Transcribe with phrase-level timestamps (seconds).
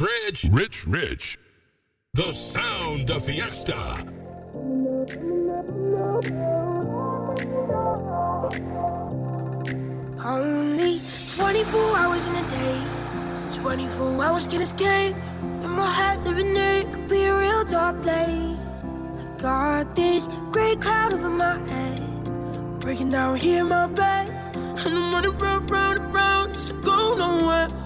[0.00, 0.44] Rich.
[0.52, 1.38] Rich, Rich.
[2.14, 3.76] The sound of Fiesta.
[10.24, 10.98] Only
[11.36, 12.82] 24 hours in a day.
[13.60, 15.14] 24 hours can escape.
[15.62, 18.58] In my head, living there, it could be a real dark place.
[19.20, 22.80] I got this gray cloud over my head.
[22.80, 24.30] Breaking down here in my bed.
[24.54, 27.81] And I'm running round, round, and round, just to go nowhere.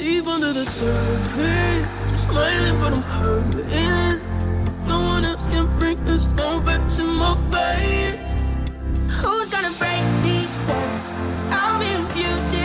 [0.00, 4.18] Deep under the surface, I'm smiling but I'm hurting.
[4.88, 8.32] No one else can bring this all back to my face.
[9.20, 11.44] Who's gonna break these walls?
[11.52, 12.59] I'll be beauty.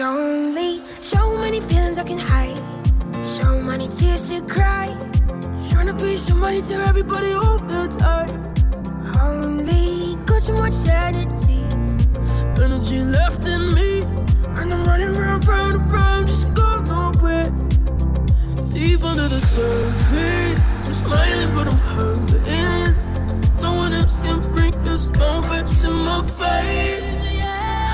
[0.00, 2.60] only so many feelings I can hide,
[3.24, 5.05] so many tears to cry.
[5.76, 8.32] Trying to be somebody, to everybody all the time.
[9.20, 11.64] Only got too much energy,
[12.64, 14.00] energy left in me,
[14.56, 17.50] and I'm running round, round, round, just go nowhere.
[18.72, 22.96] Deep under the surface, I'm smiling but I'm hurting.
[23.60, 27.18] No one else can bring this moment to my face.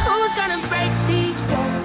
[0.06, 1.81] Who's gonna break these walls?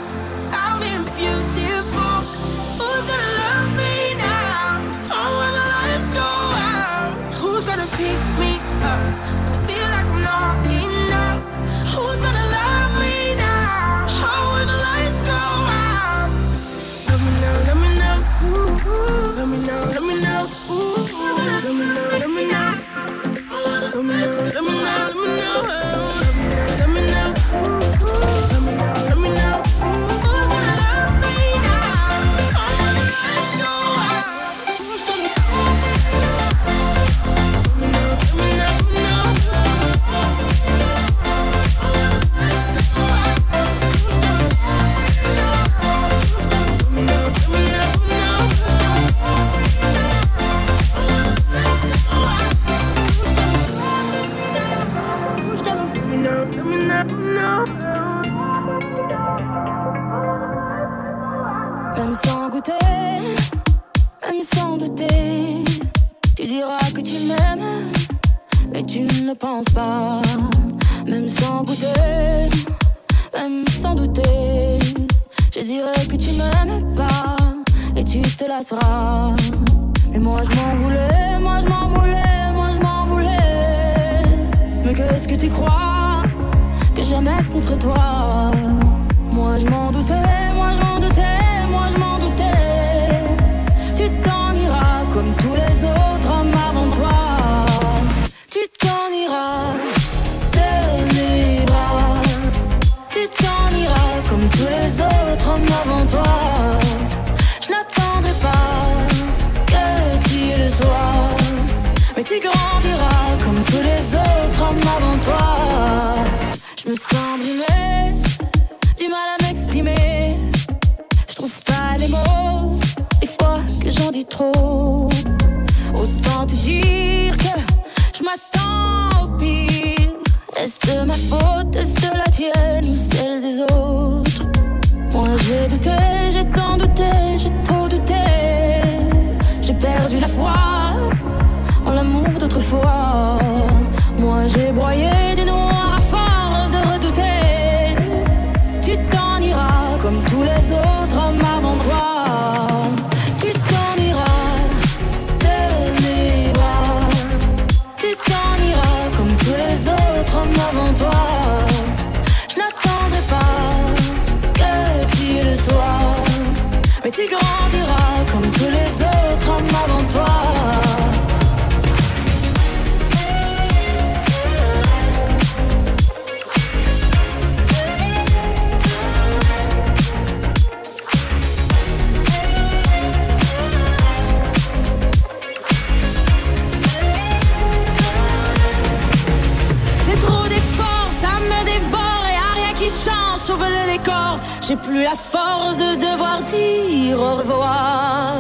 [194.68, 198.34] J'ai plus la force de devoir dire au revoir.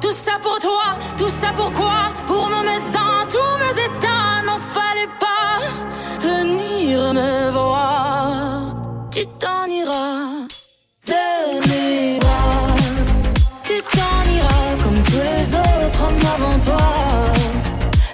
[0.00, 4.58] Tout ça pour toi, tout ça pourquoi Pour me mettre dans tous mes états, n'en
[4.58, 5.60] fallait pas
[6.20, 8.74] venir me voir.
[9.12, 10.48] Tu t'en iras
[11.06, 12.74] de mes bras.
[13.62, 16.88] Tu t'en iras comme tous les autres hommes avant toi.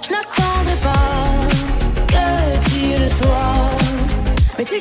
[0.03, 3.73] Je n'attendrai pas que tu le sois.
[4.55, 4.79] Mais tu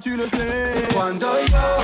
[0.00, 0.88] tu le sais.
[0.92, 1.75] Cuando yo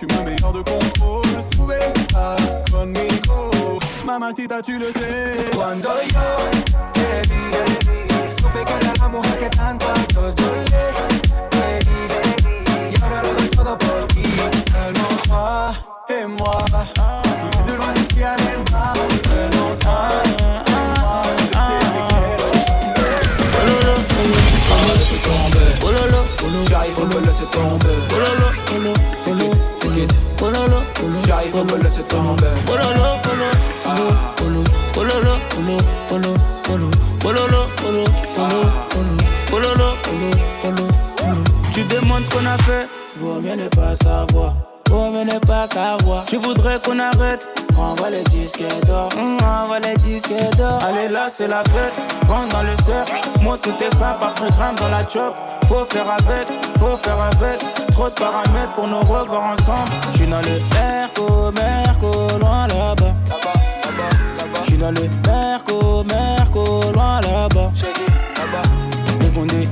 [0.00, 1.28] tu me mets hors de contrôle.
[1.54, 1.74] Sube
[2.14, 2.36] a
[2.70, 3.78] conmigo.
[4.06, 5.50] Mamacita, tu le sais.
[5.54, 6.28] Cuando yo
[6.94, 7.44] te vi,
[8.40, 10.86] supe que era la mujer que tanto a todos yo le
[11.50, 12.02] pedí.
[12.90, 14.22] Y ahora lo doy todo por ti.
[14.72, 15.74] Seulement toi
[16.08, 16.64] et moi.
[16.94, 19.10] Tous les deux loin d'ici, allez, vamos.
[19.28, 20.50] Seulement toi et
[21.00, 21.20] moi.
[26.70, 28.09] J'arrive, on me laisser tomber.
[41.72, 42.86] Tu demandes ce qu'on a fait,
[43.18, 44.69] vaut mieux ne pas savoir.
[45.20, 46.24] Mieux ne pas savoir.
[46.24, 47.46] Tu voudrais qu'on arrête,
[47.76, 49.08] envoie les disques d'or.
[49.18, 50.78] Hum, envoie les disques d'or.
[50.82, 51.92] Allez là, c'est la fête.
[52.26, 53.12] Rentre dans le cercle.
[53.42, 55.34] Moi, tout est simple, après grammes dans la chop.
[55.68, 56.48] Faut faire avec,
[56.78, 57.60] faut faire avec.
[57.92, 59.90] Trop de paramètres pour nous revoir ensemble.
[60.14, 63.14] J'suis dans le Merco, Merco, loin là-bas.
[64.64, 67.70] J'suis dans le Merco, Merco, loin là-bas.
[69.20, 69.68] Les condamnés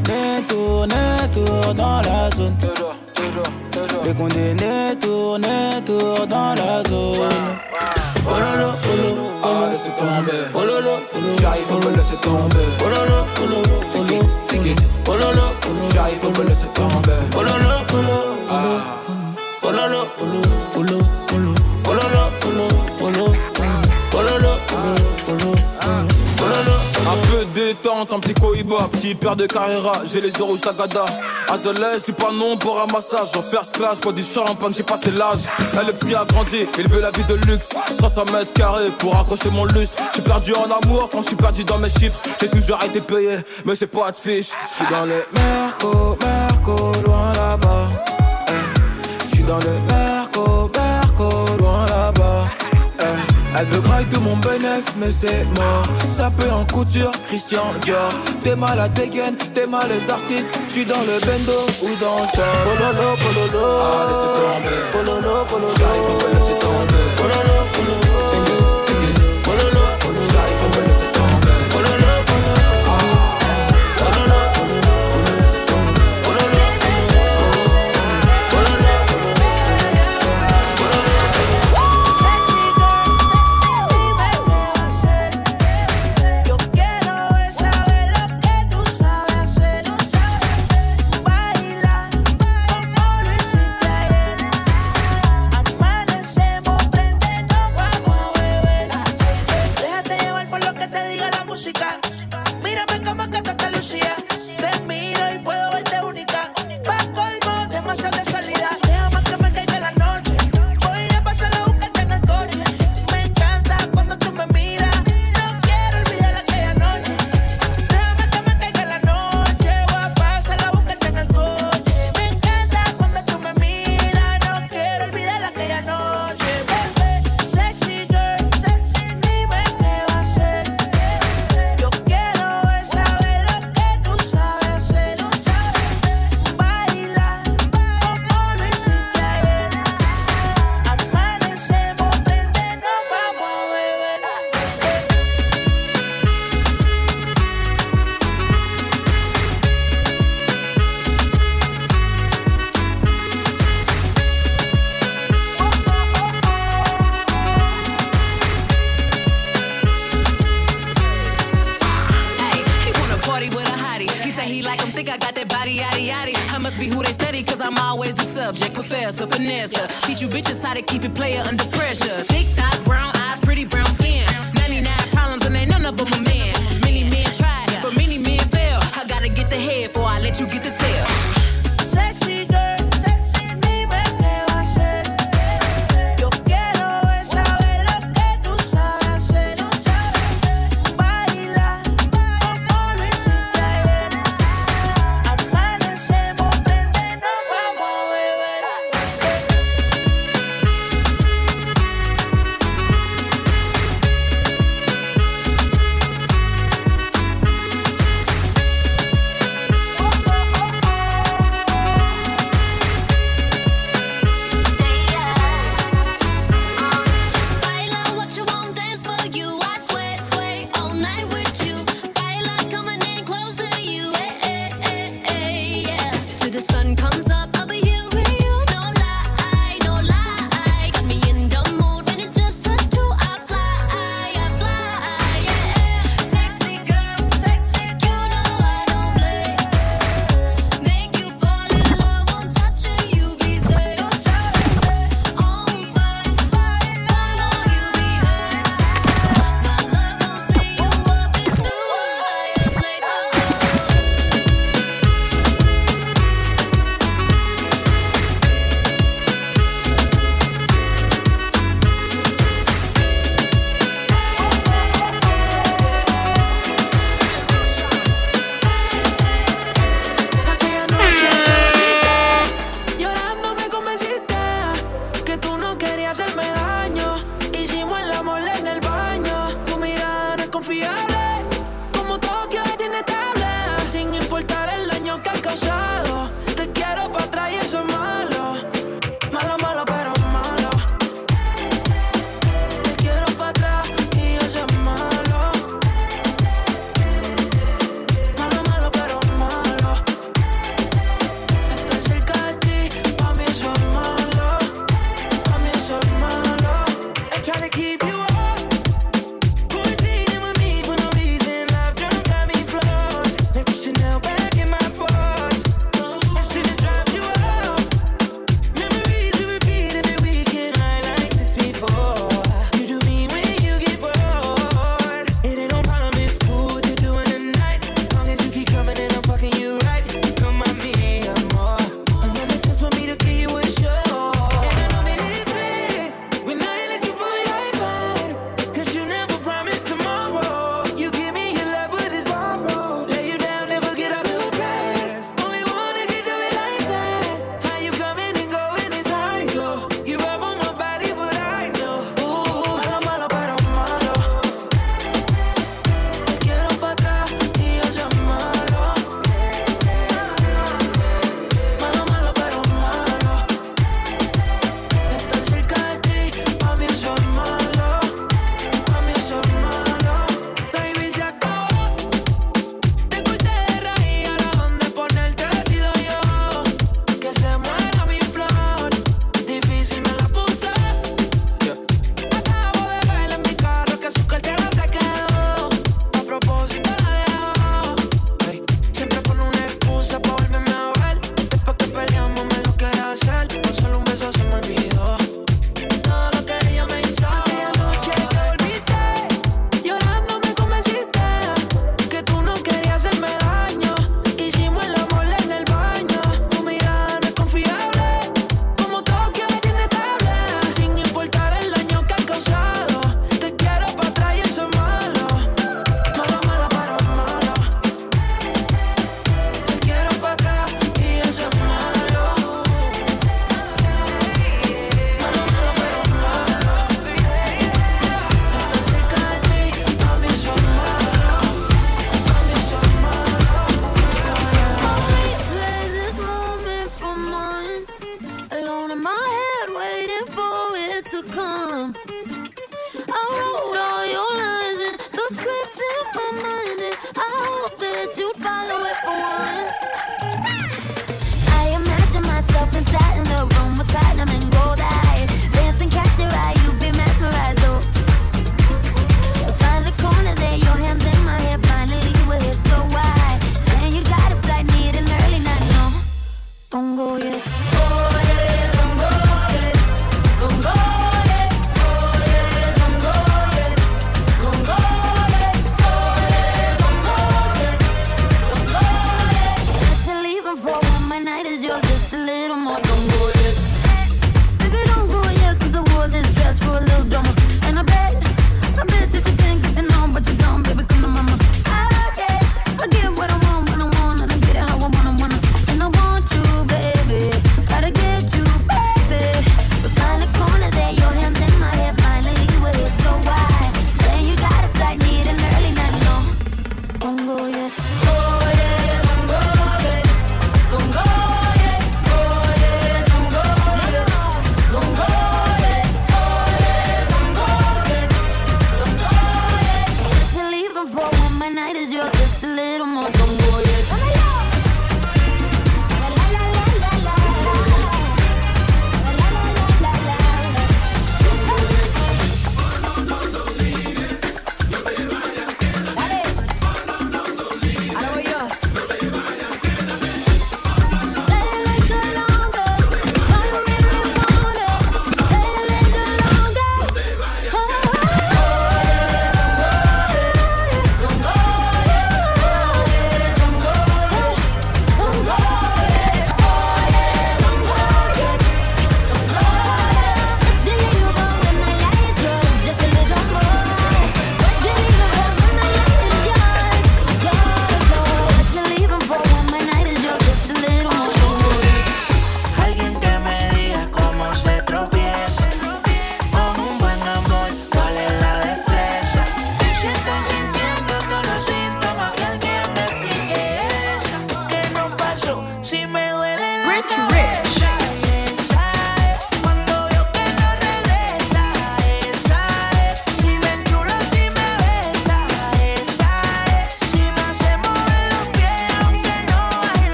[0.47, 0.89] tournent,
[1.33, 2.55] tournent dans la zone.
[4.05, 5.43] Les condamnés tournent,
[5.85, 7.19] tournent dans la zone.
[8.27, 10.43] Oh lolo, oh lolo, Ah, tomber.
[10.55, 11.19] oh lolo, oh.
[11.41, 12.67] J'arrive, on me laisser tomber.
[12.81, 14.81] Oh lolo, oh lolo, Take it, take it.
[15.09, 15.93] oh lolo, oh.
[15.95, 17.19] J'arrive, on me laisser tomber.
[17.37, 18.55] Oh lolo, oh lolo, oh
[19.63, 20.41] oh lolo, oh lolo,
[20.75, 21.48] oh lolo, oh lolo,
[27.09, 31.07] Un peu de détente, un petit cohiba, petit père de Carrera, j'ai les euros Sagada.
[31.51, 33.35] Azoles, c'est pas non pour un massage.
[33.35, 35.39] En first class, pour du champagne, j'ai passé l'âge.
[35.73, 37.71] Elle, le petit a grandi, il veut la vie de luxe.
[37.97, 39.97] 300 mètres carrés pour accrocher mon lustre.
[40.15, 42.21] J'ai perdu en amour quand je suis perdu dans mes chiffres.
[42.41, 44.51] J'ai toujours été payé, mais j'ai pas de fiche.
[44.69, 47.89] Je suis dans le Merco, Merco, loin là-bas.
[49.25, 50.18] Je suis dans le Merco,
[53.61, 55.83] Elle veut graille de mon bénéf, mais c'est mort.
[56.17, 58.09] Ça peut en couture, Christian Dior.
[58.43, 60.49] T'es mal à dégaine, t'es mal les artistes.
[60.69, 62.29] J'suis dans le bendo ou dans le.
[62.65, 64.79] Pololo, pololo, Ah, laissez tomber.
[64.93, 65.73] pololo, pololo.
[65.79, 66.98] J'arrive, faut me laisser tomber.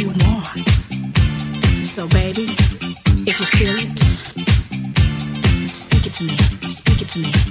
[0.00, 1.84] you.
[1.84, 2.54] So, baby,
[3.26, 3.98] if you feel it,
[5.68, 6.36] speak it to me,
[6.68, 7.49] speak it to me.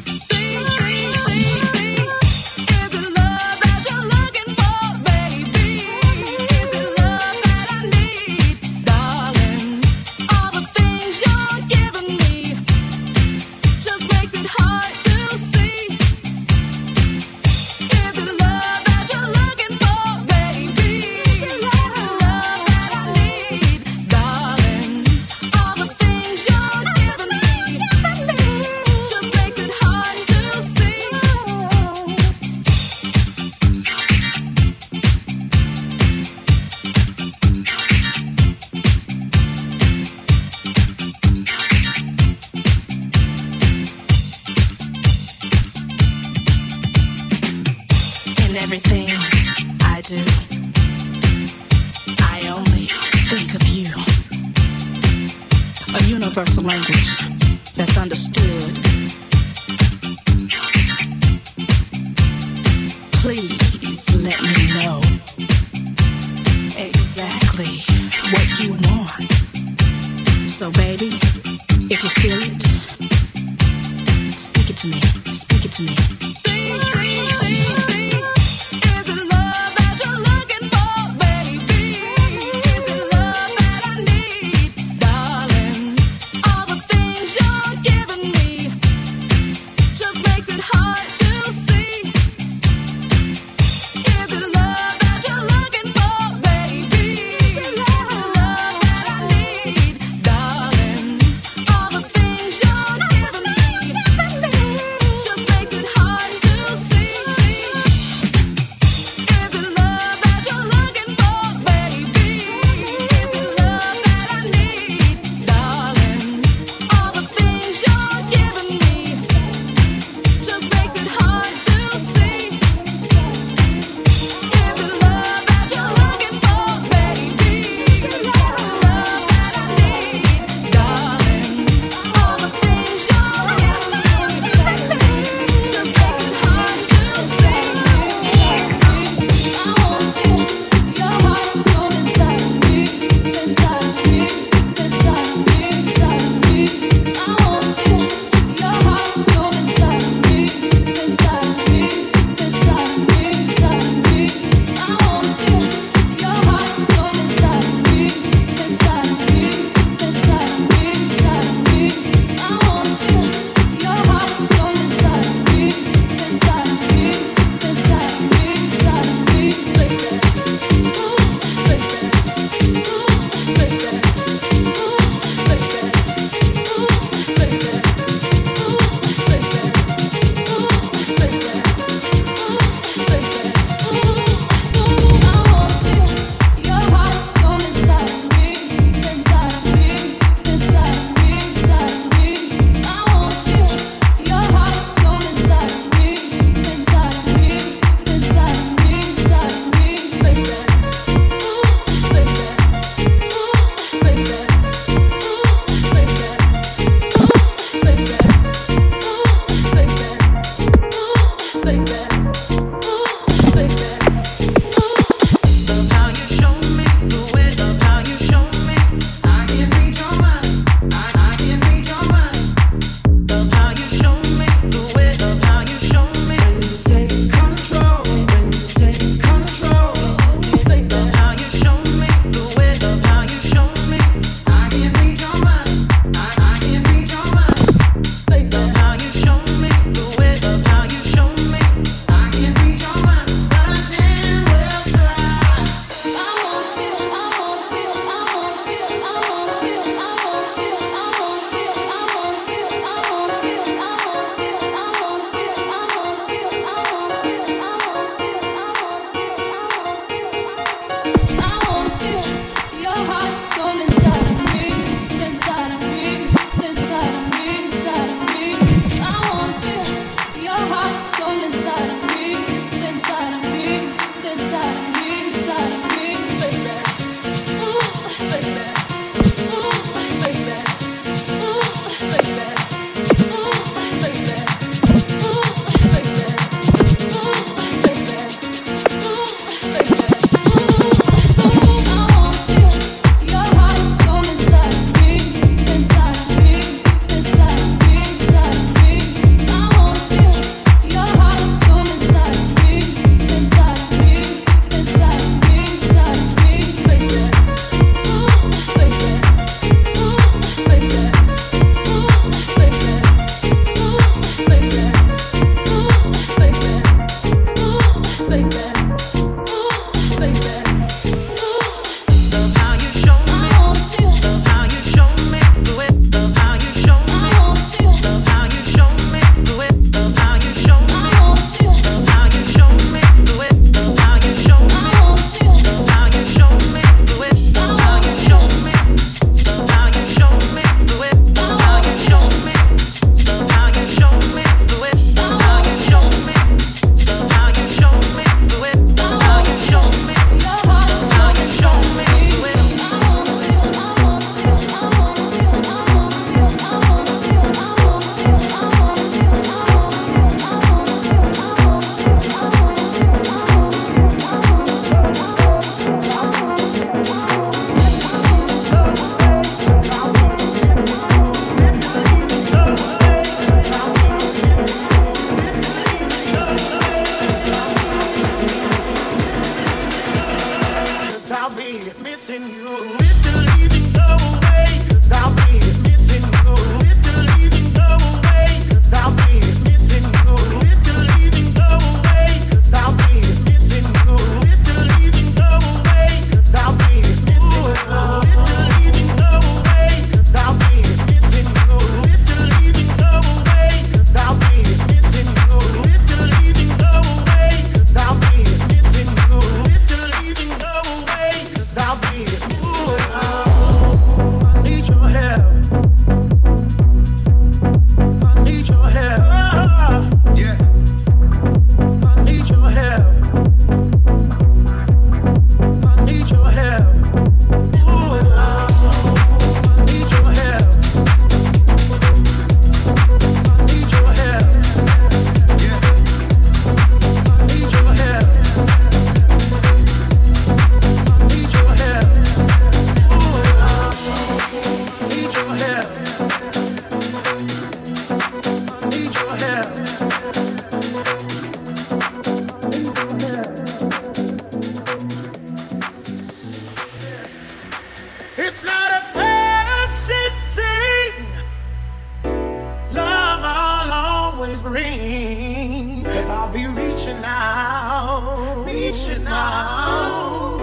[466.80, 470.58] reaching out, reaching out.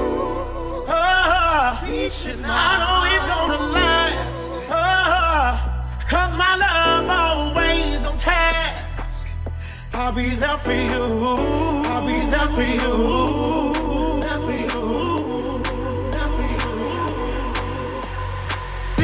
[0.88, 2.60] Oh, reaching out.
[2.60, 4.52] I know it's gonna last.
[4.70, 5.50] Oh,
[6.08, 9.26] cause my love always on task.
[9.92, 11.04] I'll be there for you.
[11.90, 12.94] I'll be there for you.
[14.24, 14.82] There for you.
[16.14, 16.72] There for you.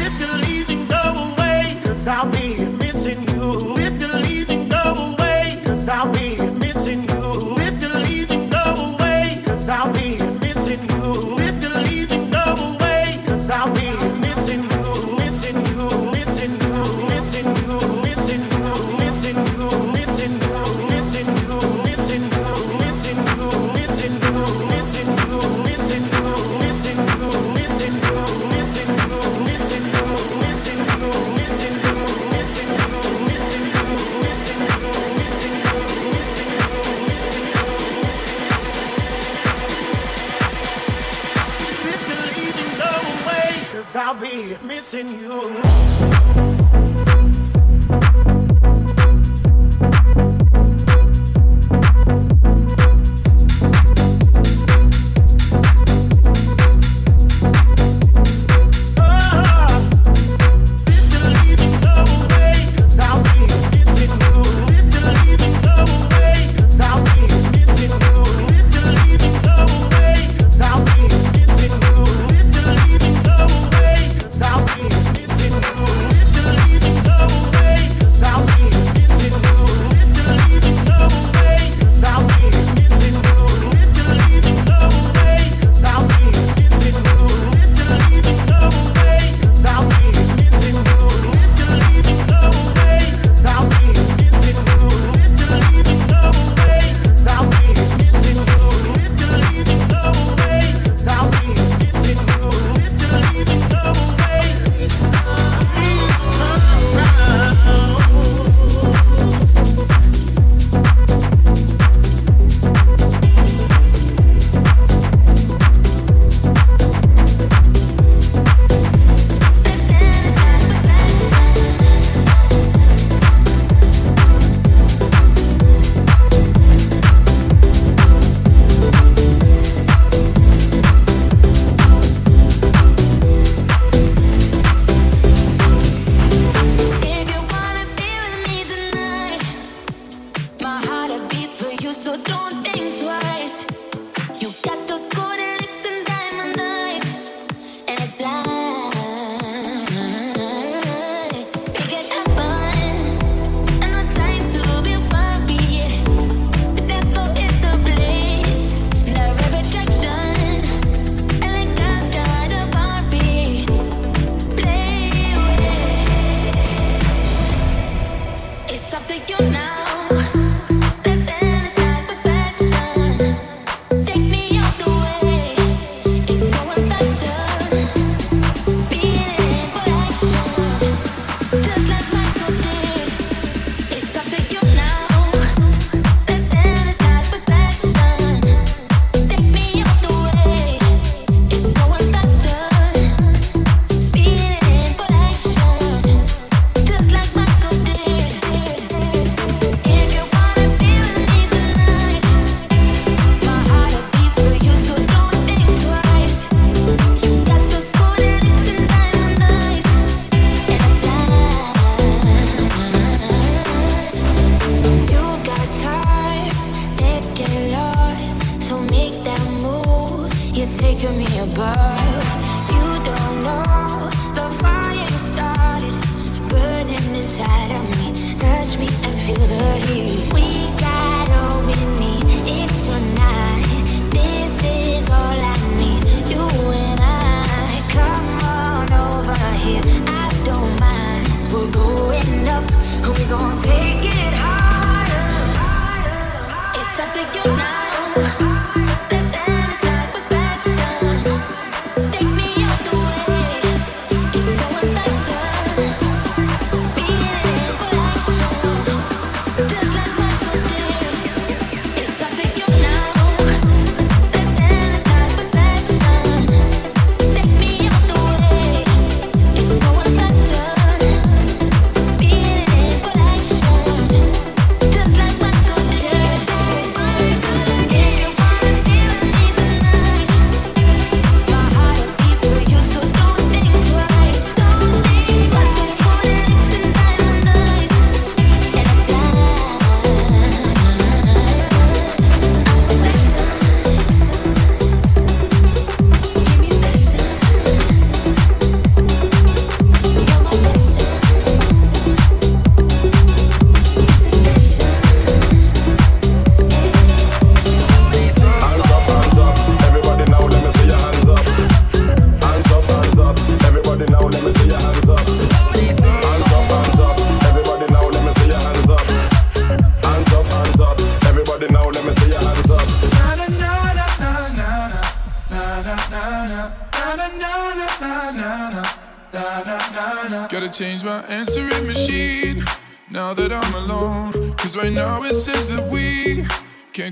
[0.05, 1.03] If you're leaving, go
[1.83, 2.47] cause I'll be
[2.81, 3.82] missing you.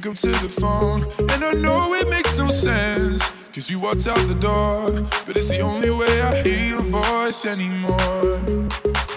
[0.01, 1.03] pick up to the phone.
[1.31, 3.29] And I know it makes no sense.
[3.53, 4.91] Cause you walked out the door.
[5.25, 7.97] But it's the only way I hear your voice anymore.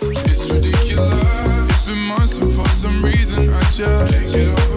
[0.02, 1.70] It's ridiculous.
[1.70, 4.73] It's been months, and for some reason, I just can't get over.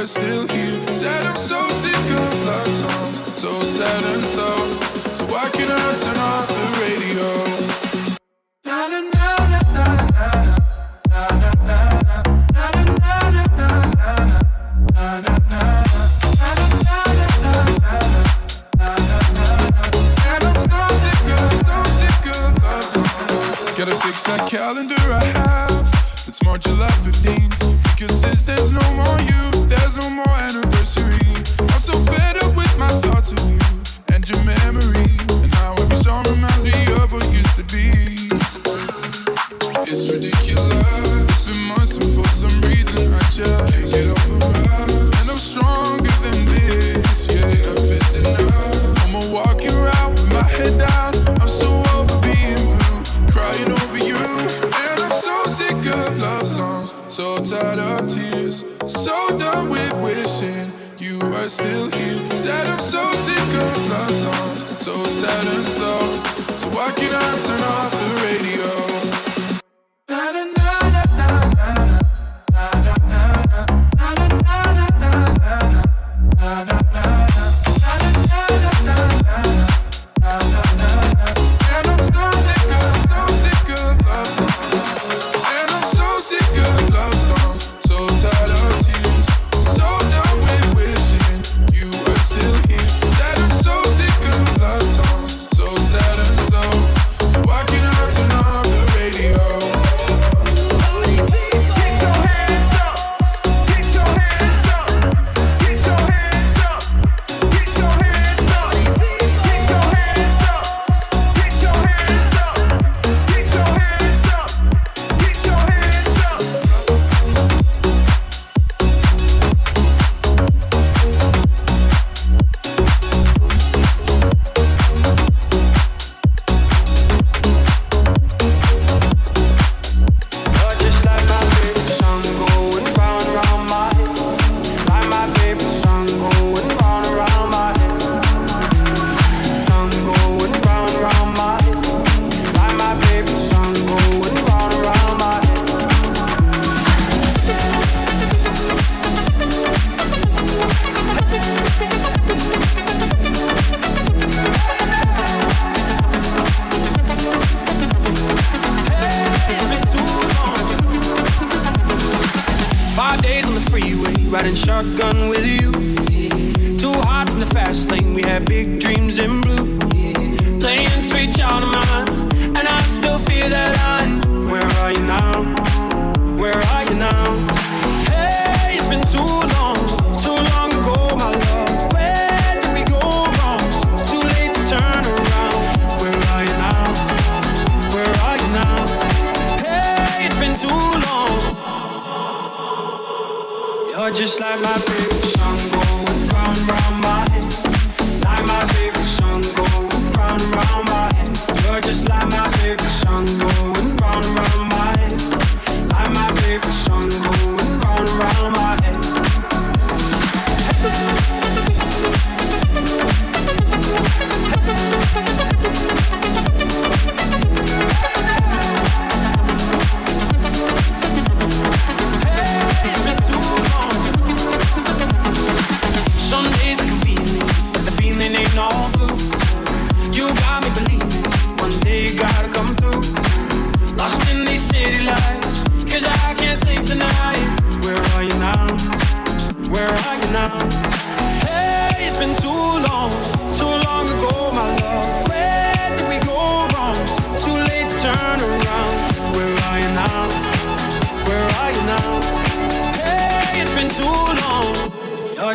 [0.00, 0.94] but still here.
[0.94, 4.56] Said I'm so sick of love songs, so sad and slow.
[5.12, 6.59] So why can't I turn off?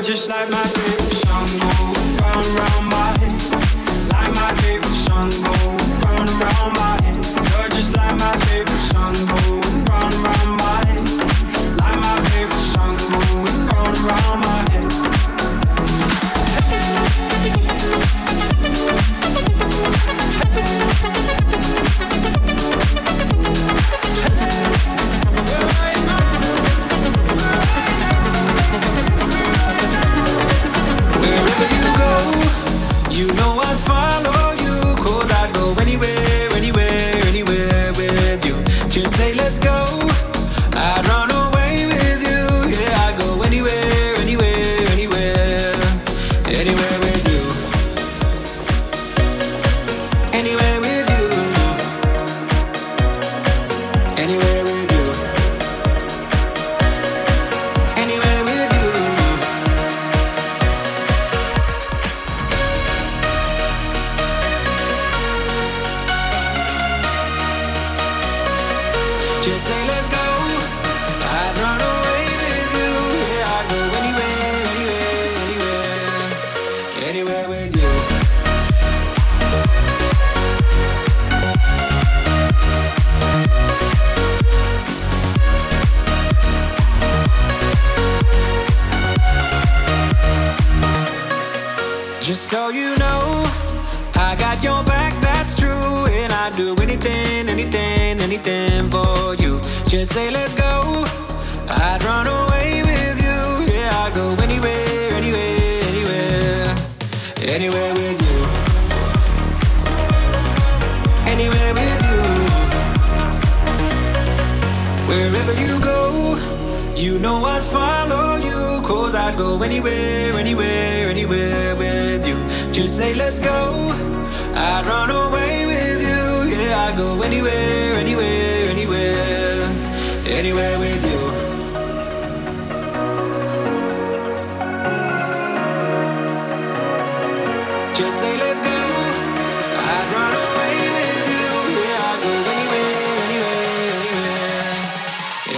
[0.06, 1.68] just like my favorite song go
[2.22, 4.12] round around my head.
[4.12, 7.16] Like my favorite song go round around my head.
[7.16, 9.65] You're just like my favorite song go.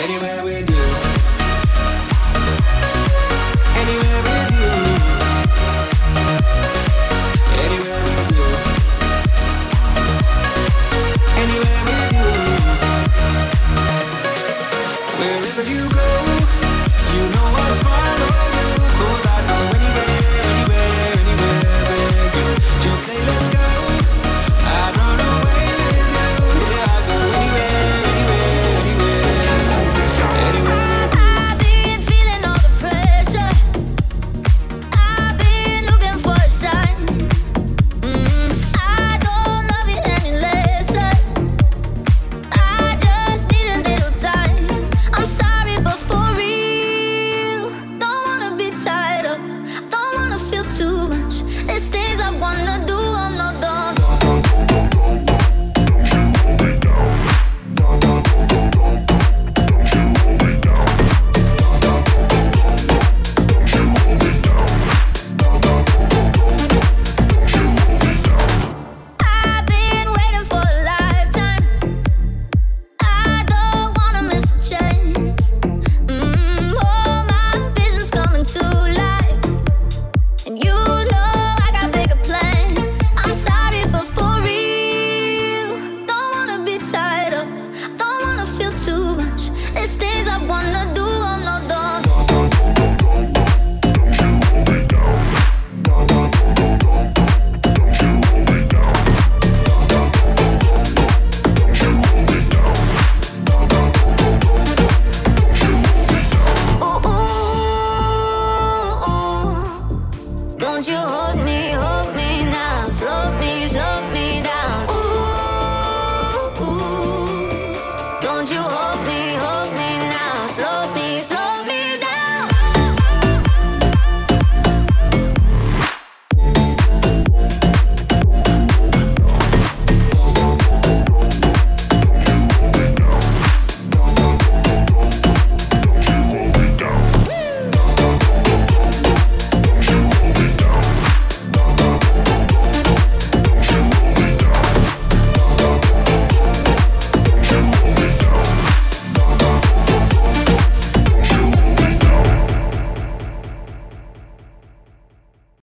[0.07, 0.46] Anywhere